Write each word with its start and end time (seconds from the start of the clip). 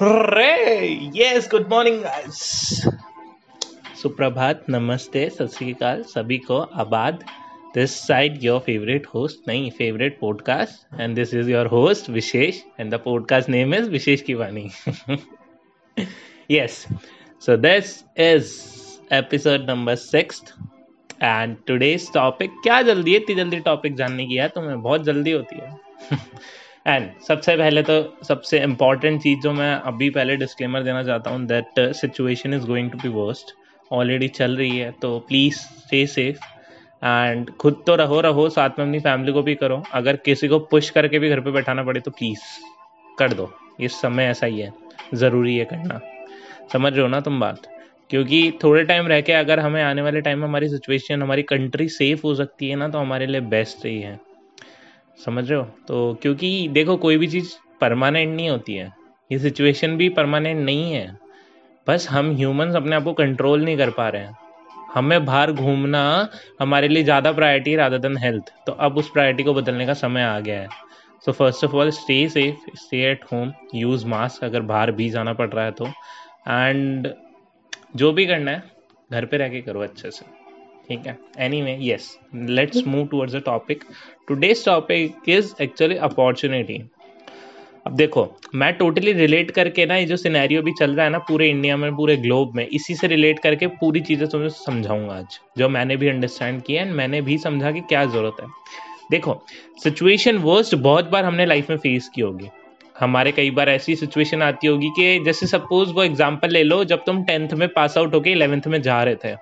Hooray! 0.00 1.10
Yes, 1.12 1.46
good 1.46 1.66
morning, 1.68 1.96
guys. 2.02 2.38
सुप्रभात 3.96 4.62
नमस्ते 4.70 5.28
सत 5.30 5.50
श्रीकाल 5.54 6.02
सभी 6.02 6.38
को 6.38 6.58
आबाद 6.82 7.24
this 7.74 7.96
side 8.06 8.38
your 8.44 8.60
favourite 8.66 9.06
host 9.06 9.48
नहीं 9.48 9.70
favourite 9.70 10.18
podcast 10.20 11.00
and 11.00 11.16
this 11.16 11.34
is 11.34 11.50
your 11.50 11.66
host 11.66 12.08
Vishesh 12.10 12.60
and 12.80 12.94
the 12.94 13.00
podcast 13.04 13.48
name 13.48 13.74
is 13.74 13.90
Vishesh 13.90 14.22
की 14.22 14.34
वाणी 14.34 14.68
yes 16.50 16.84
so 17.42 17.56
this 17.58 17.92
is 18.20 18.54
episode 19.14 19.70
number 19.70 19.96
six 19.96 20.42
and 21.22 21.56
today's 21.66 22.12
topic 22.14 22.54
क्या 22.62 22.80
जल्दी 22.82 23.12
है 23.12 23.20
इतनी 23.20 23.34
जल्दी 23.34 23.60
टॉपिक 23.68 23.96
जानने 23.96 24.26
की 24.26 24.36
है 24.36 24.48
तुम्हें 24.56 24.80
बहुत 24.82 25.04
जल्दी 25.04 25.32
होती 25.32 25.60
है 25.60 25.78
एंड 26.86 27.08
सबसे 27.20 27.56
पहले 27.56 27.82
तो 27.82 28.02
सबसे 28.24 28.58
इंपॉर्टेंट 28.58 29.20
चीज़ 29.22 29.40
जो 29.40 29.52
मैं 29.52 29.74
अभी 29.74 30.08
पहले 30.10 30.36
डिस्क्लेमर 30.36 30.82
देना 30.82 31.02
चाहता 31.02 31.30
हूँ 31.30 31.44
that 31.46 31.80
situation 31.96 32.54
is 32.54 32.66
going 32.66 32.90
to 32.90 32.98
be 32.98 33.08
worst 33.08 33.52
already 33.90 34.28
चल 34.28 34.56
रही 34.56 34.78
है 34.78 34.90
तो 35.02 35.18
प्लीज़ 35.28 35.56
स्टे 35.56 36.06
सेफ़ 36.06 36.38
एंड 37.02 37.50
खुद 37.50 37.82
तो 37.86 37.94
रहो 37.96 38.20
रहो, 38.20 38.48
साथ 38.48 38.78
में 38.78 38.84
अपनी 38.86 38.98
फैमिली 39.00 39.32
को 39.32 39.42
भी 39.42 39.54
करो. 39.54 39.82
अगर 39.94 40.16
किसी 40.16 40.48
को 40.48 40.58
पुश 40.70 40.90
करके 40.90 41.18
भी 41.18 41.28
घर 41.28 41.40
पे 41.40 41.50
बैठाना 41.50 41.82
पड़े 41.82 42.00
तो 42.00 42.10
प्लीज़ 42.10 42.40
कर 43.18 43.32
दो. 43.32 43.50
ये 43.80 43.88
समय 43.88 44.24
ऐसा 44.24 44.46
ही 44.46 44.60
है. 44.60 44.72
ज़रूरी 45.14 45.56
है 45.56 45.64
करना. 45.64 46.00
समझ 46.72 46.92
रहे 46.92 47.02
हो 47.02 47.08
ना 47.08 47.20
तुम 47.20 47.40
बात? 47.40 47.66
क्योंकि 48.10 48.52
थोड़े 48.64 48.84
टाइम 48.84 49.06
रह 49.06 49.20
के 49.20 49.32
अगर 49.32 49.60
हमें 49.60 49.82
आने 49.82 50.02
वाले 50.02 50.20
टाइम 50.20 50.38
में 50.38 50.46
हमारी 50.46 50.68
सिचुएशन 50.68 51.22
हमारी 51.22 51.42
कंट्री 51.42 51.88
सेफ़ 51.88 52.20
हो 52.24 52.34
सकती 52.34 52.68
है 52.68 52.76
ना 52.76 52.88
तो 52.88 52.98
हमारे 52.98 53.26
लिए 53.26 53.40
बेस्ट 53.40 53.86
ही 53.86 54.00
है. 54.00 54.18
समझ 55.24 55.50
रहे 55.50 55.58
हो? 55.58 55.64
तो 55.88 56.18
क्योंकि 56.22 56.68
देखो, 56.68 56.96
कोई 56.96 57.16
भी 57.16 57.26
चीज़ 57.26 57.54
परमानेंट 57.80 58.34
नहीं 58.36 58.48
होती 58.50 58.74
है। 58.74 58.90
ये 59.30 59.38
सिचुएशन 59.38 59.96
भी 59.96 60.08
परमानेंट 60.08 60.64
नहीं 60.64 60.92
है। 60.92 61.18
बस 61.86 62.08
हम 62.10 62.30
ह्यूमंस 62.36 62.74
अपने 62.74 62.96
आप 62.96 63.04
को 63.04 63.12
कंट्रोल 63.12 63.64
नहीं 63.64 63.76
कर 63.76 63.90
पा 63.90 64.08
रहे 64.08 64.22
हैं। 64.22 64.36
हमें 64.94 65.24
बाहर 65.24 65.52
घूमना 65.52 66.28
हमारे 66.60 66.88
लिए 66.88 67.02
ज़्यादा 67.02 67.32
प्रायोरिटी 67.32 67.74
रादर 67.76 67.98
देन 67.98 68.16
हेल्थ 68.16 68.52
तो 68.66 68.72
अब 68.72 68.98
उस 68.98 69.10
प्रायोरिटी 69.10 69.42
को 69.42 69.54
बदलने 69.54 69.86
का 69.86 69.94
समय 69.94 70.22
आ 70.22 70.38
गया 70.40 70.60
है। 70.60 70.68
So 71.24 71.32
first 71.32 71.64
of 71.64 71.72
all 71.72 71.90
stay 71.90 72.28
safe 72.28 72.70
stay 72.76 73.02
at 73.10 73.24
home 73.32 73.52
use 73.74 74.06
mask 74.06 74.44
अगर 74.44 74.62
बाहर 74.62 74.92
भी 74.92 75.08
जाना 75.10 75.32
पड़ 75.32 75.48
रहा 75.48 75.64
है 75.64 75.70
तो। 75.72 75.86
एंड 76.48 77.12
जो 77.96 78.12
भी 78.12 78.26
करना 78.26 78.50
है, 78.50 78.62
घर 79.10 79.24
पे 79.24 79.36
रह 79.36 79.48
के 79.48 79.60
करो 79.60 79.80
अच्छे 79.80 80.10
से। 80.10 80.39
ठीक 80.88 81.06
है? 81.06 81.18
Anyway 81.62 81.76
yes 81.80 82.16
let's 82.34 82.86
move 82.86 83.06
towards 83.06 83.34
the 83.34 83.42
topic 83.46 83.84
today's 84.28 84.64
topic 84.64 85.28
is 85.28 85.52
actually 85.62 85.96
opportunity 85.98 86.82
अब 87.86 87.94
देखो, 87.96 88.26
मैं 88.54 88.72
टोटली 88.76 89.12
रिलेट 89.12 89.50
करके 89.50 89.84
ना 89.86 89.96
ये 89.96 90.04
जो 90.06 90.16
सिनेरियो 90.16 90.62
भी 90.62 90.72
चल 90.78 90.94
रहा 90.94 91.04
है 91.04 91.10
ना 91.10 91.18
पूरे 91.18 91.48
इंडिया 91.48 91.76
में, 91.76 91.94
पूरे 91.96 92.16
ग्लोब 92.16 92.52
में, 92.56 92.66
इसी 92.68 92.94
से 92.94 93.06
रिलेट 93.06 93.38
करके 93.38 93.66
पूरी 93.80 94.00
चीज़ें 94.00 94.28
तुम्हें 94.28 94.48
समझाऊँगा 94.48 95.14
आज, 95.14 95.38
जो 95.58 95.68
मैंने 95.68 95.96
भी 95.96 96.08
अंडरस्टैंड 96.08 96.62
किया 96.62 96.82
एंड 96.82 96.92
मैंने 96.94 97.20
भी 97.22 97.38
समझा 97.38 97.70
कि 97.70 97.80
क्या 97.80 98.04
ज़रूरत 98.06 98.42
है। 98.42 98.48
देखो 99.10 99.40
सिचुएशन 99.82 100.38
वर्स्ट 100.38 100.74
बहुत 100.76 101.10
बार 101.10 101.24
हमने 101.24 101.46
लाइफ 101.46 101.70
में 101.70 101.76
फेस 101.76 102.08
की 102.14 102.20
होगी। 102.20 102.48
हमारे 103.00 103.32
कई 103.32 103.50
बार 103.50 103.68
ऐसी 103.68 103.96
सिचुएशन 103.96 104.42
आती 104.42 104.66
होगी 104.66 104.88
कि 104.96 105.18
जैसे 105.24 105.46
सपोज़ 105.46 105.92
वो 105.92 106.02
एग्ज़ाम्पल 106.02 106.50
ले 106.50 106.62
लो, 106.62 106.84
जब 106.84 107.04
तुम 107.04 107.22
टेंथ 107.24 107.54
में 107.54 107.68
पास 107.68 107.98
आउट 107.98 108.14
होके 108.14 108.32
इलेवेंथ 108.32 108.66
में 108.66 108.80
जा 108.82 109.02
रहे 109.02 109.16
थे। 109.16 109.34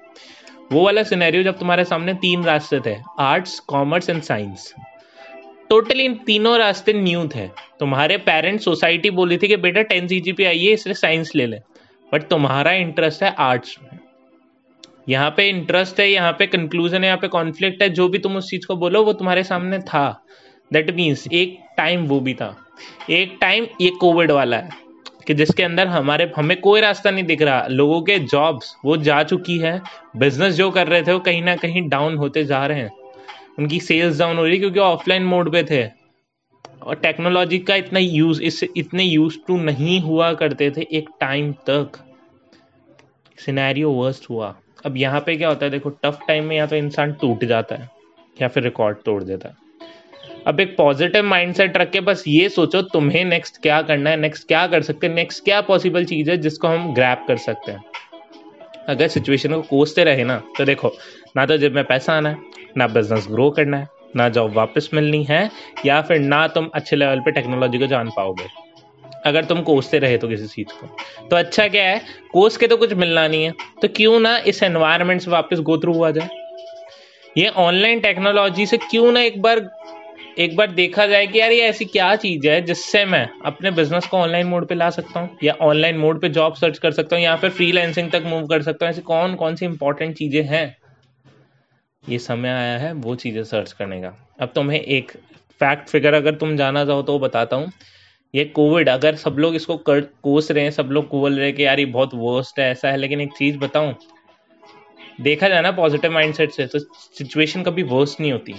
वो 0.72 0.84
वाला 0.84 1.02
सिनेरियो 1.02 1.42
जब 1.42 1.58
तुम्हारे 1.58 1.84
सामने 1.84 2.14
तीन 2.14 2.44
रास्ते 2.44 2.80
थे 2.86 2.97
arts 3.20 3.58
commerce 3.61 4.11
and 4.11 4.22
science 4.22 4.72
totally 5.70 6.02
इन 6.02 6.14
तीनों 6.27 6.56
रास्ते 6.58 6.92
न्यू 6.92 7.27
थे। 7.28 7.47
तुम्हारे 7.80 8.16
पेरेंट्स 8.16 8.64
सोसाइटी 8.64 9.11
बोली 9.11 9.39
थी 9.39 9.48
कि 9.48 9.56
बेटा 9.56 9.83
टेन 9.83 10.06
सी 10.08 10.20
जी 10.20 10.33
पी 10.33 10.44
आइए, 10.44 10.72
इसलिए 10.72 10.94
साइंस 10.94 11.33
ले 11.34 11.46
लें। 11.46 11.61
बट 12.12 12.22
तुम्हारा 12.22 12.72
इंटरेस्ट 12.72 13.22
है 13.22 13.34
आर्ट्स 13.39 13.77
में। 13.83 13.98
यहाँ 15.08 15.30
पे 15.30 15.48
इंटरेस्ट 15.48 16.00
है, 16.00 16.08
यहाँ 16.11 16.33
पे 16.33 16.46
कंक्लूजन 16.46 16.98
है, 16.98 17.06
यहाँ 17.06 17.19
पे 17.19 17.28
कॉन्फ्लिक्ट 17.28 17.83
है। 17.83 17.89
जो 17.89 18.08
भी 18.08 18.18
तुम 18.18 18.36
उस 18.36 18.50
चीज़ 18.50 18.67
को 18.67 18.77
बोलो, 18.77 19.05
वो 19.05 19.12
तुम्हारे 19.12 19.42
सामने 19.45 19.79
था। 19.79 20.24
दैट 20.73 20.90
मीन्स 20.90 21.27
एक 21.33 21.58
टाइम 21.77 22.05
वो 22.05 22.20
भी 22.20 22.35
था। 22.35 22.55
एक 23.11 23.36
टाइम 23.40 23.67
ये 23.80 23.90
कोविड 23.90 24.30
वाला 24.30 24.56
है। 24.56 24.87
कि 25.28 25.34
जिसके 25.34 25.62
अंदर 25.62 25.86
हमारे, 25.86 26.33
हमें 26.36 26.61
कोई 26.61 26.80
रास्ता 26.80 27.11
नहीं 27.11 27.24
दिख 27.24 27.42
रहा। 27.42 27.66
लोगों 27.66 28.02
के 28.02 28.18
जॉब्स 28.18 28.77
वो 28.84 28.96
जा 28.96 29.22
चुकी 29.22 29.58
है। 29.58 29.83
बिज़नेस 30.16 30.55
जो 30.55 30.70
कर 30.70 30.86
रहे 30.86 31.02
थे, 31.02 31.12
वो 31.12 31.18
कहीं 31.18 31.42
ना 31.42 31.56
कहीं 31.56 31.89
डाउन 31.89 32.16
होते 32.16 32.44
जा 32.44 32.66
रहे 32.66 32.78
हैं। 32.78 32.90
उनकी 33.58 33.80
सेल्स 33.80 34.18
डाउन 34.18 34.36
हो 34.36 34.44
रही 34.44 34.52
है 34.52 34.58
क्योंकि 34.58 34.80
ऑफलाइन 34.80 35.22
मोड 35.22 35.52
पे 35.52 35.62
थे। 35.62 35.90
और 36.83 36.94
टेक्नोलॉजी 36.94 37.58
का 37.58 37.74
इतना 37.74 37.98
यूज़ 37.98 38.42
इससे 38.42 38.68
इतने 38.77 39.05
यूज़ 39.05 39.38
टू 39.46 39.56
नहीं 39.56 40.00
हुआ 40.00 40.33
करते 40.33 40.70
थे 40.70 40.86
एक 40.92 41.08
टाइम 41.20 41.52
तक। 41.52 41.92
सिनेरियो 43.38 43.90
वर्स्ट 43.90 44.30
हुआ। 44.30 44.56
अब 44.86 44.96
यहाँ 44.96 45.20
पे 45.20 45.36
क्या 45.36 45.48
होता 45.48 45.64
है, 45.67 45.70
देखो 45.70 45.90
टफ 45.90 46.18
टाइम 46.28 46.44
में 46.44 46.56
या 46.56 46.67
तो 46.67 46.77
इंसान 46.77 47.12
टूट 47.12 47.44
जाता 47.44 47.74
है 47.74 47.90
या 48.42 48.48
फिर 48.48 48.62
रिकॉर्ड 48.62 48.96
तोड़ 48.96 49.22
देता 49.22 49.48
है। 49.48 49.67
अब 50.48 50.61
एक 50.61 50.77
पॉजिटिव 50.77 51.25
माइंडसेट 51.25 51.77
रख 51.77 51.91
के 51.91 52.01
बस 52.01 52.23
ये 52.27 52.48
सोचो, 52.48 52.81
तुम्हें 52.83 53.25
नेक्स्ट 53.25 53.61
क्या 53.63 53.81
करना 53.83 54.11
है 54.11 54.17
नेक्स्ट 54.17 54.47
क्या 54.48 54.67
कर 54.67 54.83
सकते 54.83 55.07
हैं 55.07 55.14
नेक्स्ट 55.14 55.45
क्या 55.45 55.61
पॉसिबल 55.61 56.05
चीज़ 56.05 56.31
है 56.31 56.36
जिसको 56.36 56.69
हम 56.69 56.92
ग्रैप 56.95 57.25
कर 57.29 57.36
सकते 57.36 57.73
हैं। 57.73 57.83
अगर 58.89 59.09
सिचुएशन 59.09 59.55
को 59.55 59.61
कोसते 59.63 60.05
रहे 60.05 60.25
ना 60.25 60.41
तो 60.59 60.64
देखो, 60.64 60.92
ना 61.36 61.45
तो 61.47 61.57
जब 61.57 61.75
में 61.75 61.85
पैसा 61.85 62.13
आना 62.13 62.29
है, 62.29 62.36
ना 62.77 62.86
बिज़नेस 62.86 63.27
ग्रो 63.31 63.51
करना 63.51 63.79
है, 63.79 63.89
ना 64.17 64.29
जॉब 64.29 64.55
वापस 64.55 64.89
मिलनी 64.95 65.23
है, 65.25 65.51
या 65.86 66.01
फिर 66.03 66.20
ना 66.20 66.47
तुम 66.48 66.70
अच्छे 66.75 66.97
लेवल 66.97 67.20
पे 67.20 67.30
टेक्नोलॉजी 67.30 67.79
को 67.79 67.86
जान 67.86 68.11
पाओगे। 68.17 68.47
अगर 69.27 69.45
तुम 69.45 69.63
कोसते 69.63 69.98
रहे 69.98 70.19
तो 70.19 70.29
किसी 70.29 70.47
चीज़ 70.47 70.75
को। 70.75 71.29
तो 71.29 71.36
अच्छा 71.36 71.69
क्या 71.69 71.85
है, 71.85 72.01
कोस 72.33 72.57
के 72.57 72.67
तो 72.67 72.77
कुछ 72.77 72.92
मिलना 72.95 73.27
नहीं 73.29 73.45
है 73.45 73.53
तो 73.83 73.89
क्यों 73.89 74.19
ना 74.20 74.36
इस 74.47 74.63
एनवायरमेंट 74.63 75.20
से 75.20 75.30
वापस 75.30 75.61
गो 75.61 75.79
थ्रू 75.79 75.92
हुआ 75.92 76.11
जाए? 76.11 76.29
ये 77.36 77.48
ऑनलाइन 77.59 78.01
टेक्नोलॉजी 78.01 78.67
से 78.67 78.77
क्यों 78.80 79.13
ना 79.13 79.20
एक 79.20 79.41
बार 79.42 79.69
एक 80.38 80.56
बार 80.56 80.70
देखा 80.70 81.06
जाए 81.06 81.26
कि 81.26 81.38
यार 81.40 81.52
ये 81.52 81.60
ऐसी 81.60 81.84
क्या 81.84 82.14
चीज़ 82.16 82.46
है 82.48 82.60
जिससे 82.62 83.04
मैं 83.04 83.28
अपने 83.44 83.70
बिज़नेस 83.70 84.06
को 84.06 84.16
ऑनलाइन 84.16 84.46
मोड 84.46 84.66
पे 84.68 84.74
ला 84.74 84.90
सकता 84.90 85.20
हूँ, 85.20 85.38
या 85.42 85.54
ऑनलाइन 85.60 85.96
मोड 85.98 86.20
पे 86.20 86.28
जॉब 86.28 86.54
सर्च 86.54 86.78
कर 86.78 86.92
सकता 86.92 87.16
हूँ, 87.16 87.24
या 87.24 87.34
फिर 87.36 87.50
फ्रीलांसिंग 87.50 88.10
तक 88.10 88.22
मूव 88.26 88.46
कर 88.46 88.62
सकता 88.62 88.86
हूँ। 88.86 88.90
ऐसी 88.90 89.02
कौन 89.02 89.34
कौन 89.34 89.56
सी 89.56 89.64
इंपॉर्टेंट 89.66 90.16
चीज़ें 90.16 90.42
हैं? 90.42 90.76
ये 92.04 92.18
समय 92.18 92.48
आया 92.48 92.78
है 92.78 92.92
वो 92.92 93.14
चीज़ें 93.14 93.42
सर्च 93.44 93.72
करने 93.72 94.00
का। 94.02 94.14
अब 94.40 94.52
तुम्हें 94.54 94.80
एक 94.80 95.12
फैक्ट 95.60 95.88
फिगर 95.88 96.14
अगर 96.14 96.34
तुम 96.34 96.56
जाना 96.56 96.84
चाहो 96.84 97.02
तो 97.02 97.18
बताता 97.18 97.56
हूँ। 97.56 97.72
ये 98.34 98.44
कोविड 98.44 98.88
अगर 98.88 99.14
सब 99.16 99.36
लोग 99.38 99.55
इसको 99.55 99.76
कर, 99.76 100.00
कोस 100.00 100.50
रहे 100.50 100.64
हैं, 100.64 100.70
सब 100.70 100.88
लोग 100.92 101.10
बोल 101.10 101.36
रहे 101.36 101.46
हैं 101.46 101.55
कि 101.56 101.64
यार 101.64 101.78
ये 101.78 101.86
बहुत 101.86 102.14
वर्स्ट 102.14 102.58
है, 102.58 102.70
ऐसा 102.70 102.90
है, 102.90 102.96
लेकिन 102.96 103.20
एक 103.20 103.32
चीज़ 103.32 103.58
बताऊँ। 103.58 103.94
देखा 105.20 105.48
जाए 105.48 105.62
ना 105.62 105.70
पॉजिटिव 105.72 106.12
माइंडसेट 106.12 106.50
से 106.50 106.66
तो 106.66 106.78
सिचुएशन 106.78 107.62
कभी 107.62 107.82
वर्स्ट 107.82 108.20
नहीं 108.20 108.32
होती। 108.32 108.55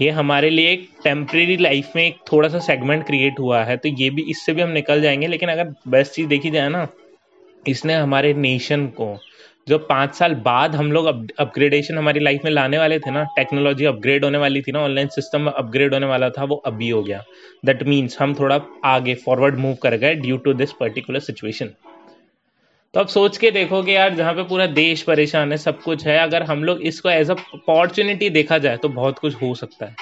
ये 0.00 0.10
हमारे 0.10 0.50
लिए 0.50 0.70
एक 0.72 0.88
टेम्प्रेरी 1.04 1.56
लाइफ 1.56 1.92
में 1.96 2.04
एक 2.04 2.16
थोड़ा 2.32 2.48
सा 2.48 2.58
सेगमेंट 2.60 3.04
क्रिएट 3.06 3.38
हुआ 3.40 3.62
है 3.64 3.76
तो 3.76 3.88
ये 3.88 4.08
भी, 4.10 4.22
इससे 4.22 4.52
भी 4.52 4.62
हम 4.62 4.70
निकल 4.70 5.02
जाएँगे। 5.02 5.26
लेकिन 5.26 5.48
अगर 5.48 5.74
बेस्ट 5.88 6.12
चीज़ 6.12 6.28
देखी 6.28 6.50
जाए 6.50 6.68
ना, 6.68 6.86
इसने 7.66 7.94
हमारे 7.94 8.32
नेशन 8.34 8.86
को, 8.90 9.16
जो 9.68 9.78
पाँच 9.80 10.14
साल 10.14 10.34
बाद 10.44 10.74
हम 10.74 10.90
लोग 10.92 11.06
अपग्रेडेशन 11.06 11.98
हमारी 11.98 12.20
लाइफ 12.20 12.44
में 12.44 12.50
लाने 12.50 12.78
वाले 12.78 12.98
थे 12.98 13.10
ना 13.10 13.22
टेक्नोलॉजी 13.36 13.84
अपग्रेड 13.84 14.24
होने 14.24 14.38
वाली 14.38 14.62
थी 14.62 14.72
ना 14.72 14.80
ऑनलाइन 14.80 15.08
सिस्टम 15.08 15.46
अपग्रेड 15.48 15.94
होने 15.94 16.06
वाला 16.06 16.30
था, 16.30 16.44
वो 16.44 16.56
अभी 16.56 16.88
हो 16.90 17.02
गया। 17.02 17.22
दैट 17.64 17.82
मीन्स 17.82 18.20
हम 18.20 18.34
थोड़ा 18.34 18.60
आगे 18.84 19.14
फॉरवर्ड 19.16 19.58
मूव 19.58 19.74
कर 19.82 19.96
गए 19.96 20.14
due 20.16 20.36
to 20.36 20.52
this 20.54 20.72
particular 20.72 21.20
situation 21.20 21.70
तो 22.94 23.00
अब 23.00 23.06
सोच 23.06 23.36
के 23.36 23.50
देखो 23.50 23.82
कि 23.82 23.94
यार, 23.94 24.14
जहाँ 24.14 24.32
पे 24.34 24.42
पूरा 24.42 24.66
देश 24.68 25.02
परेशान 25.02 25.52
है, 25.52 25.58
सब 25.58 25.80
कुछ 25.82 26.06
है, 26.06 26.18
अगर 26.18 26.42
हम 26.42 26.64
लोग 26.64 26.80
इसको 26.82 27.10
एज 27.10 27.30
अपॉर्चुनिटी 27.30 28.28
देखा 28.30 28.58
जाए 28.58 28.76
तो 28.76 28.88
बहुत 28.90 29.18
कुछ 29.18 29.34
हो 29.34 29.54
सकता 29.54 29.86
है। 29.86 29.94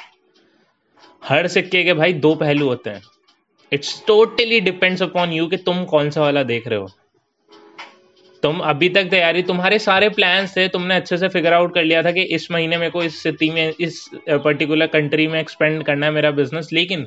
हर 1.23 1.47
सिक्के 1.49 1.83
के 1.85 1.95
भाई 1.95 2.13
दो 2.15 2.35
पहलू 2.35 2.69
होते 2.69 2.91
हैं। 2.91 3.03
It's 3.73 4.03
totally 4.07 4.61
depends 4.61 5.03
upon 5.03 5.33
you 5.33 5.47
कि 5.47 5.57
तुम 5.59 5.85
कौन 5.85 6.11
सा 6.11 6.21
वाला 6.21 6.43
देख 6.43 6.67
रहे 6.69 6.79
हो। 6.79 6.89
तुम 8.43 8.59
अभी 8.61 8.89
तक 8.89 9.11
तैयारी, 9.11 9.43
तुम्हारे 9.43 9.79
सारे 9.79 10.09
प्लान 10.09 10.47
थे, 10.47 10.67
तुमने 10.69 10.95
अच्छे 10.95 11.17
से 11.19 11.29
फिगर 11.29 11.53
आउट 11.53 11.75
कर 11.75 11.85
लिया 11.85 12.03
था 12.03 12.11
कि 12.11 12.23
इस 12.35 12.51
महीने 12.51 12.77
मेरे 12.77 12.91
को 12.91 13.03
इस 13.03 13.23
सिटी 13.23 13.51
में, 13.51 13.73
इस 13.81 14.09
पर्टिकुलर 14.29 14.87
कंट्री 14.89 15.27
में 15.27 15.39
एक्सपेंड 15.41 15.83
करना 15.85 16.07
है 16.07 16.13
मेरा 16.13 16.31
बिज़नेस 16.31 16.69
लेकिन 16.73 17.07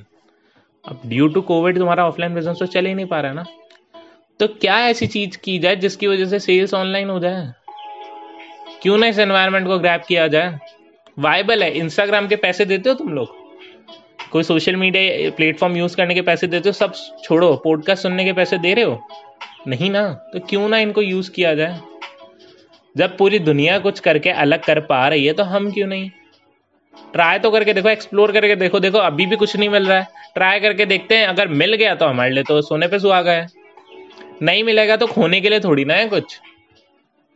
अब 0.86 1.02
ड्यू 1.06 1.28
टू 1.28 1.42
कोविड 1.42 1.78
तुम्हारा 1.78 2.08
ऑफलाइन 2.08 2.36
बिज़नेस 2.36 2.58
तो 2.60 2.66
चल 2.68 2.86
ही 2.86 2.94
नहीं 2.94 3.06
पा 3.06 3.20
रहा 3.20 3.32
है 3.32 3.36
ना। 3.36 3.46
तो 4.44 4.48
क्या 4.48 4.80
ऐसी 4.80 5.08
चीज़ 5.08 5.38
की 5.38 5.60
जाए 5.60 5.76
जिसकी 5.76 6.08
वजह 6.08 6.26
से 6.26 6.40
सेल्स 6.40 6.74
ऑनलाइन 6.74 7.10
हो 7.10 7.20
जाए? 7.20 7.52
क्यों 8.82 8.98
ना 8.98 9.08
इस 9.08 9.20
एनवायरमेंट 9.20 9.68
को 9.68 9.80
ग्रैप 9.80 10.04
किया 10.08 10.28
जाए? 10.28 10.60
वाइबल 11.20 11.64
है। 11.64 11.72
इंस्टाग्राम 11.72 12.28
के 12.28 12.36
पैसे 12.36 12.66
देते 12.66 12.90
हो 12.90 12.96
तुम 12.96 13.10
लोग? 13.10 13.36
कोई 14.32 14.44
सोशल 14.44 14.76
मीडिया 14.76 15.32
प्लेटफॉर्म 15.32 15.78
यूज़ 15.78 15.98
करने 15.98 16.16
के 16.16 16.22
पैसे 16.22 16.48
देते 16.48 16.70
हो? 16.70 16.74
सब 16.74 16.94
छोड़ो। 17.24 17.56
पॉडकास्ट 17.56 18.04
सुनने 18.04 18.26
के 18.26 18.34
पैसे 18.34 18.58
दे 18.58 18.74
रहे 18.74 18.86
हो? 18.86 19.08
नहीं 19.68 19.92
ना। 19.92 20.10
तो 20.10 20.40
क्यों 20.40 20.70
ना 20.70 20.78
इनको 20.78 21.02
यूज़ 21.02 21.32
किया 21.32 21.56
जाए? 21.56 21.80
जब 22.98 23.18
पूरी 23.18 23.40
दुनिया 23.40 23.80
कुछ 23.80 24.00
करके 24.00 24.30
अलग 24.30 24.64
कर 24.64 24.80
पा 24.80 25.08
रही 25.08 25.26
है 25.26 25.34
तो 25.34 25.44
हम 25.44 25.72
क्यों 25.72 25.88
नहीं? 25.88 26.10
ट्राई 27.14 27.40
तो 27.40 27.52
करके 27.52 27.74
देखो 27.74 27.90
एक्सप्लोर 27.90 28.32
करके 28.32 28.56
देखो। 28.56 28.80
देखो, 28.80 28.98
अभी 28.98 29.26
भी 29.26 29.36
कुछ 29.36 29.56
नहीं 29.58 29.70
मिल 29.70 29.88
रहा 29.88 30.00
है। 30.00 30.08
ट्राई 30.34 30.60
करके 30.60 30.86
देखते 30.86 31.18
हैं। 31.18 31.28
अगर 31.28 31.48
मिल 31.48 31.76
गया 31.76 31.96
तो 31.96 32.06
हमारे 32.06 32.32
लिए 32.32 32.44
तो 32.44 32.62
सोने 32.62 32.88
पे 32.88 33.00
सुहागा 33.00 33.32
है। 33.32 33.63
नहीं 34.42 34.64
मिलेगा 34.64 34.96
तो 34.96 35.08
खोने 35.08 35.42
के 35.42 35.50
लिए 35.50 35.60
थोड़ी 35.60 35.86
ना 35.86 35.94
है 35.94 36.08
कुछ। 36.08 36.40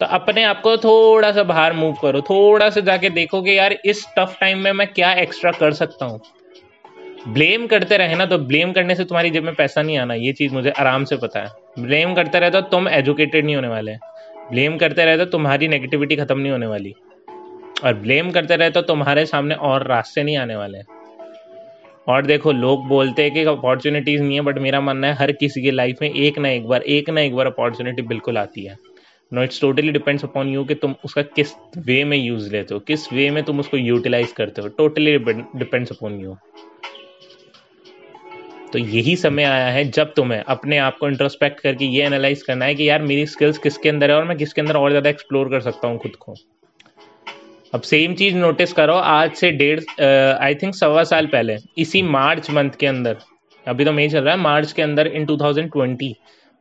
तो 0.02 0.06
अपने 0.06 0.44
आप 0.44 0.62
को 0.62 0.76
थोड़ा 0.78 1.32
सा 1.32 1.44
बाहर 1.44 1.74
मूव 1.74 1.94
करो, 1.94 2.22
थोड़ा 2.22 2.70
सा 2.70 2.82
जाके 2.82 3.10
देखो 3.10 3.42
कि 3.42 3.58
यार 3.58 3.76
इस 3.86 4.06
टफ 4.18 4.38
टाइम 4.42 4.60
में 4.60 4.72
मैं 4.72 4.88
क्या 4.88 5.14
एक्स्ट्रा 5.14 5.52
कर 5.52 5.74
सकता 5.74 6.06
हूँ। 6.06 6.20
ब्लेम 7.28 7.66
करते 7.68 7.98
रहे 7.98 8.16
ना 8.16 8.26
तो 8.26 8.38
ब्लेम 8.40 8.72
करने 8.74 8.96
से 8.96 9.04
तुम्हारी 9.06 9.30
जेब 9.30 9.44
में 9.44 9.54
पैसा 9.56 9.82
नहीं 9.82 9.98
आना, 9.98 10.14
ये 10.14 10.34
चीज़ 10.34 10.54
मुझे 10.54 10.70
आराम 10.70 11.04
से 11.04 11.18
पता 11.18 11.40
है। 11.40 11.84
ब्लेम 11.84 12.14
करते 12.14 12.40
रहे 12.40 12.50
तो 12.50 12.62
तुम 12.62 12.88
एजुकेटेड 12.90 13.46
नहीं 13.46 13.56
होने 13.56 13.68
वाले। 13.68 13.96
ब्लेम 14.52 14.78
करते 14.78 15.06
रहे 15.06 15.18
तो 15.18 15.26
तुम्हारी 15.26 15.68
नेगेटिविटी 15.68 16.16
खत्म 16.16 16.40
नहीं 16.40 16.52
होने 16.52 16.68
वाली। 16.68 16.94
और 17.84 17.94
ब्लेम 17.94 18.32
करते 18.32 18.56
रहे 18.56 18.70
तो 18.70 18.82
तुम्हारे 18.82 19.26
सामने 19.26 19.56
और 19.56 19.88
रास्ते 19.88 20.24
नहीं 20.24 20.38
आने 20.38 20.56
वाले। 20.56 20.82
और 22.08 22.26
देखो, 22.26 22.52
लोग 22.52 22.88
बोलते 22.88 23.24
हैं 23.24 23.32
कि 23.34 23.44
अपॉर्चुनिटीज़ 23.46 24.22
नहीं 24.22 24.36
है 24.36 24.42
बट 24.42 24.58
मेरा 24.60 24.82
मानना 24.82 25.08
है 25.08 25.14
हर 25.14 25.32
किसी 25.32 25.62
की 25.62 25.72
लाइफ 25.72 25.98
में 26.02 26.10
एक 26.10 26.38
ना 26.40 26.50
एक 26.50 26.68
बार, 26.68 26.82
एक 26.82 27.10
ना 27.10 27.22
एक 27.22 27.36
बार 27.36 27.46
अपॉर्चुनिटी 27.46 28.02
बिल्कुल 28.04 28.38
आती 28.38 28.66
है। 28.66 28.76
No 29.32 29.44
it's 29.44 29.62
totally 29.62 29.92
depends 29.92 30.24
upon 30.24 30.50
you 30.50 30.64
कि 30.66 30.76
तुम 30.76 30.96
उसका 31.06 31.22
किस 31.22 31.54
वे 31.78 32.04
में 32.04 32.18
यूज़ 32.18 32.52
लेते 32.52 32.74
हो, 32.74 32.80
किस 32.80 33.12
वे 33.14 33.30
में 33.32 33.44
तुम 33.44 33.60
उसको 33.60 33.78
यूटिलाइज 33.78 34.32
करते 34.32 34.62
हो। 34.62 34.68
टोटली 34.68 35.18
डिपेंड्स 35.18 35.92
अपॉन 35.92 36.20
यू 36.22 36.36
तो 38.74 38.80
यही 38.80 39.16
समय 39.16 39.44
आया 39.44 39.68
है 39.68 39.84
जब 39.92 40.14
तुम्हें 40.14 40.40
अपने 40.40 40.78
आप 40.78 40.98
को 41.00 41.08
इंट्रोस्पेक्ट 41.08 41.60
करके 41.60 41.86
ये 41.86 42.06
एनालाइज 42.06 42.42
करना 42.42 42.66
है 42.66 42.76
कि 42.76 42.90
यार 42.90 43.02
मेरी 43.02 43.26
स्किल्स 43.26 43.58
किसके 43.58 43.90
अंदर 43.90 44.12
है 44.12 44.16
और 44.18 44.24
मैं 44.24 44.38
किसके 44.38 44.62
अंदर 44.62 44.78
और 44.78 44.90
ज़्यादा 44.90 45.10
एक्सप्लोर 45.10 45.50
कर 45.50 45.62
सकता 45.62 45.88
हूँ 45.88 45.98
खुद 45.98 46.16
को। 46.20 46.36
अब 47.74 47.82
सेम 47.82 48.14
चीज़ 48.14 48.36
नोटिस 48.36 48.74
करो, 48.74 48.94
आज 48.94 49.34
से 49.34 49.52
डेढ़ 49.52 49.80
आई 50.42 50.56
थिंक 50.56 50.76
सवा 50.76 51.04
साल 51.04 51.26
पहले, 51.26 51.58
इसी 51.78 52.02
मार्च 52.02 52.50
मंथ 52.52 52.70
के 52.80 52.88
अंदर, 52.88 53.18
अभी 53.68 53.86
तो 53.86 53.92
मई 53.92 54.08
चल 54.10 54.24
रहा 54.24 54.34
है, 54.36 54.40
मार्च 54.42 54.72
के 54.72 54.82
अंदर 54.82 55.08
इन 55.08 55.26
2020 55.26 56.14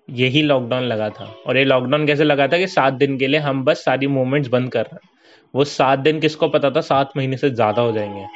यही 0.08 0.42
लॉकडाउन 0.42 0.82
लगा 0.82 1.08
था। 1.10 1.24
और 1.46 1.56
ये 1.56 1.64
लॉकडाउन 1.64 2.06
कैसे 2.06 2.24
लगा 2.24 2.46
था 2.48 2.58
कि 2.58 2.66
सात 2.66 2.92
दिन 2.92 3.18
के 3.18 3.26
लिए 3.26 3.40
हम 3.40 3.64
बस 3.64 3.84
सारी 3.84 4.06
मूवमेंट्स 4.06 4.48
बंद 4.48 4.72
कर 4.72 4.82
रहे 4.82 4.94
हैं। 4.94 5.08
वो 5.54 5.64
सात 5.64 5.98
दिन 5.98 6.20
किसको 6.20 6.48
पता 6.48 6.70
था? 6.70 6.80
सात 6.80 7.10
महीने 7.16 7.36
से 7.36 7.50
ज़्यादा 7.50 7.82
हो 7.82 7.92
जाएँगे। 7.92 8.26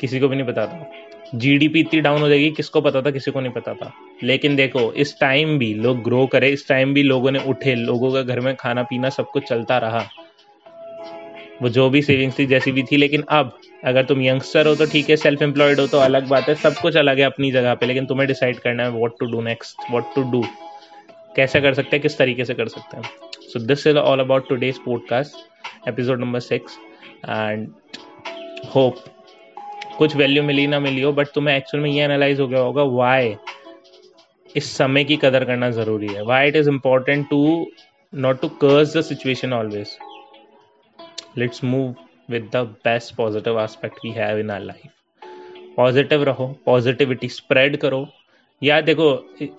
किसी 0.00 0.20
को 0.20 0.28
भी 0.28 0.36
नहीं 0.36 0.46
पता 0.46 0.66
था। 0.66 0.90
जीडीपी 1.34 1.80
इतनी 1.80 2.00
डाउन 2.00 2.20
हो 2.20 2.28
जाएगी, 2.28 2.50
किसको 2.50 2.80
पता 2.80 3.02
था? 3.02 3.10
किसी 3.10 3.30
को 3.30 3.40
नहीं 3.40 3.52
पता 3.52 3.74
था। 3.74 3.92
लेकिन 4.22 4.56
देखो, 4.56 4.92
इस 4.92 5.18
टाइम 5.20 5.58
भी 5.58 5.74
लोग 5.74 6.02
ग्रो 6.02 6.26
करे, 6.26 6.48
इस 6.48 6.68
टाइम 6.68 6.94
भी 6.94 7.02
लोगों 7.02 7.30
ने 7.30 7.38
उठे, 7.38 7.74
लोगों 7.74 8.12
का 8.12 8.22
घर 8.22 8.40
में 8.40 8.54
खाना 8.56 8.82
पीना 8.82 9.08
सब 9.08 9.30
कुछ 9.30 9.48
चलता 9.48 9.78
रहा। 9.78 10.04
वो 11.62 11.68
जो 11.68 11.88
भी 11.90 12.00
सेविंग्स 12.02 12.38
थी, 12.38 12.46
जैसी 12.46 12.72
भी 12.72 12.82
थी, 12.82 12.96
लेकिन 12.96 13.22
अब 13.28 13.58
अगर 13.84 14.04
तुम 14.04 14.22
यंगस्टर 14.22 14.66
हो 14.66 14.74
तो 14.74 14.86
ठीक 14.86 15.10
है 15.10 15.16
सेल्फ 15.16 15.42
एम्प्लॉयड 15.42 15.80
हो 15.80 15.86
तो 15.86 15.98
अलग 15.98 16.28
बात 16.28 16.48
है, 16.48 16.54
सब 16.54 16.74
कुछ 16.74 16.96
अलग 16.96 17.18
है 17.18 17.24
अपनी 17.24 17.50
जगह 17.52 17.74
पे, 17.74 17.86
लेकिन 17.86 18.06
तुम्हें 18.06 18.26
डिसाइड 18.28 18.58
करना 18.58 18.82
है 18.82 18.90
what 18.90 19.12
to 19.20 19.26
do 19.32 19.40
next 19.42 19.90
what 19.90 20.14
to 20.14 20.22
do 20.30 20.42
कैसे 21.36 21.60
कर 21.60 21.74
सकते 21.74 21.96
हैं, 21.96 22.02
किस 22.02 22.18
तरीके 22.18 22.44
से 22.44 22.54
कर 22.54 22.68
सकते 22.68 22.96
हैं। 22.96 23.04
So 23.42 23.58
this 23.58 23.86
is 23.86 23.96
all 23.96 24.20
about 24.20 24.48
today's 24.48 24.78
podcast 24.78 25.88
episode 25.88 26.20
number 26.20 26.40
six 26.40 26.78
and 27.28 27.68
hope 28.74 29.04
कुछ 29.98 30.16
वैल्यू 30.16 30.42
मिली 30.42 30.66
ना 30.66 30.80
मिली 30.80 31.00
हो 31.02 31.12
बट 31.12 31.28
तुम्हें 31.34 31.56
एक्चुअल 31.56 31.82
में 31.82 31.90
ये 31.90 32.02
एनालाइज 32.02 32.40
हो 32.40 32.46
गया 32.48 32.60
होगा 32.60 32.82
वाई 32.82 33.34
इस 34.56 34.70
समय 34.76 35.04
की 35.04 35.16
कदर 35.16 35.44
करना 35.44 35.70
ज़रूरी 35.70 36.06
है। 36.06 36.22
Why 36.24 36.48
it 36.48 36.56
is 36.56 36.68
important 36.68 37.28
to 37.30 37.66
not 38.12 38.40
to 38.40 38.48
curse 38.62 38.96
the 38.96 39.00
situation 39.00 39.52
always 39.52 39.96
let's 41.38 41.64
move 41.64 41.94
with 42.30 42.50
the 42.52 42.56
best 42.84 43.14
positive 43.14 43.60
aspect 43.60 43.98
we 44.04 44.10
have 44.10 44.38
in 44.38 44.50
our 44.50 44.60
life 44.60 44.90
positive 45.76 46.22
रहो 46.22 46.46
पॉजिटिविटी 46.66 47.28
स्प्रेड 47.28 47.76
करो। 47.76 48.06
या 48.62 48.80
देखो, 48.80 49.10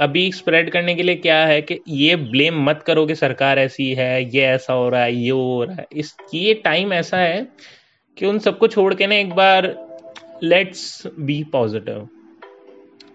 अभी 0.01 0.31
स्प्रेड 0.31 0.69
करने 0.71 0.95
के 0.95 1.03
लिए 1.03 1.15
क्या 1.15 1.38
है 1.45 1.62
कि 1.62 1.79
ये 1.88 2.15
ब्लेम 2.15 2.62
मत 2.63 2.83
करो 2.88 3.06
कि 3.06 3.15
सरकार 3.15 3.59
ऐसी 3.59 3.94
है, 3.94 4.23
ये 4.35 4.41
ऐसा 4.41 4.73
हो 4.73 4.89
रहा 4.89 5.03
है, 5.03 5.15
ये 5.15 5.29
हो 5.29 5.63
रहा 5.63 5.75
है। 5.75 5.85
इस, 5.91 6.15
ये 6.33 6.53
टाइम 6.53 6.94
ऐसा 6.94 7.18
है 7.18 7.47
कि 8.17 8.25
उन 8.25 8.39
सबको 8.39 8.67
छोड़ 8.67 8.94
के 8.94 9.07
ना 9.07 9.15
एक 9.15 9.33
बार 9.33 9.75
लेट्स 10.44 11.03
बी 11.19 11.44
पॉजिटिव 11.44 12.07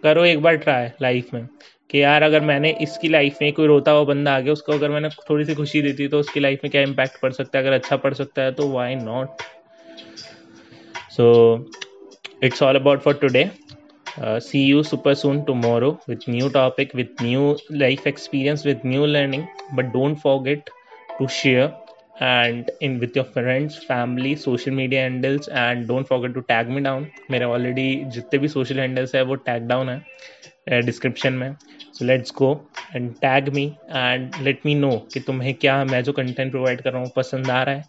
करो 0.03 0.25
एक 0.25 0.43
बार 0.43 0.57
ट्राई 0.57 0.89
लाइफ 1.03 1.35
में। 1.35 1.49
कि 1.91 2.03
यार 2.03 2.23
अगर 2.23 2.41
मैंने 2.41 2.71
इसकी 2.83 3.09
लाइफ 3.09 3.39
में 3.43 3.53
कोई 3.53 3.67
रोता 3.67 3.91
हुआ 3.91 4.05
बंदा 4.05 4.35
आ 4.37 4.41
गया 4.41 4.53
उसको 4.53 4.73
अगर 4.73 4.91
मैंने 4.91 5.09
थोड़ी 5.31 5.45
सी 5.45 5.55
खुशी 5.55 5.83
दी 5.83 5.93
थी 5.93 6.09
तो 6.09 6.19
उसकी 6.21 6.41
लाइफ 6.41 6.61
में 6.65 6.71
क्या 6.71 6.83
इम्पैक्ट 6.83 7.21
पड़ 7.23 7.33
सकता 7.33 7.59
है? 7.59 7.65
अगर 7.65 7.73
अच्छा 7.73 7.97
पड़ 7.97 8.13
सकता 8.15 8.43
है 8.43 8.53
तो 8.53 8.69
why 8.69 8.95
not 8.95 9.43
so 11.11 11.27
it's 12.45 12.63
all 12.63 12.77
about 12.77 13.01
for 13.01 13.15
today 13.15 13.51
see 14.19 14.65
you 14.65 14.83
super 14.83 15.15
soon 15.15 15.43
tomorrow 15.43 15.91
with 16.09 16.29
new 16.29 16.49
topic 16.49 16.95
with 16.97 17.23
new 17.23 17.57
life 17.73 18.07
experience 18.07 18.67
with 18.67 18.87
new 18.87 19.07
learning 19.07 19.45
but 19.75 19.93
don't 19.93 20.19
forget 20.19 20.71
to 21.19 21.27
share 21.29 21.73
and 22.21 22.71
in, 22.81 22.99
with 22.99 23.15
your 23.15 23.25
friends, 23.25 23.77
family, 23.77 24.35
social 24.37 24.75
media 24.75 25.01
handles, 25.03 25.49
and 25.49 25.87
don't 25.87 26.09
forget 26.09 26.35
to 26.35 26.43
tag 26.43 26.69
me 26.69 26.83
down. 26.87 27.05
मेरे 27.31 27.45
already 27.45 27.89
जितने 28.15 28.39
भी 28.39 28.49
social 28.49 28.81
handles 28.81 29.15
है, 29.15 29.23
वो 29.23 29.35
tag 29.49 29.67
down 29.69 29.89
है 29.89 30.81
description 30.83 31.33
में. 31.33 31.55
So 31.93 32.05
let's 32.05 32.33
go 32.37 32.51
and 32.95 33.11
tag 33.23 33.49
me 33.55 33.65
and 33.91 34.31
let 34.43 34.61
me 34.67 34.75
know 34.75 34.91
कि 35.15 35.21
तुम्हें 35.21 35.53
क्या 35.55 35.83
मैं 35.85 36.03
जो 36.05 36.13
कंटेंट 36.13 36.51
प्रोवाइड 36.51 36.81
कर 36.83 36.93
रहा 36.93 37.03
हूँ, 37.03 37.11
पसंद 37.17 37.51
आ 37.51 37.63
रहा 37.63 37.75
है. 37.75 37.85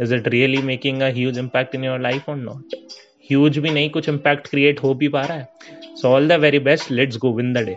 Is 0.00 0.14
it 0.14 0.28
really 0.28 0.62
making 0.62 1.00
a 1.02 1.08
huge 1.14 1.38
impact 1.38 1.74
in 1.74 1.84
your 1.84 2.00
life 2.00 2.28
और 2.28 2.36
नॉट 2.36 2.76
ह्यूज 3.30 3.58
भी 3.58 3.70
नहीं, 3.70 3.90
कुछ 3.90 4.08
इम्पैक्ट 4.08 4.48
क्रिएट 4.48 4.82
हो 4.82 4.94
भी 4.94 5.08
पा 5.08 5.22
रहा 5.22 5.36
है. 5.36 5.48
So 5.96 6.08
all 6.08 6.28
the 6.28 6.40
very 6.40 6.58
best 6.68 6.90
let's 6.90 7.16
go 7.18 7.32
win 7.36 7.52
the 7.52 7.64
day 7.66 7.76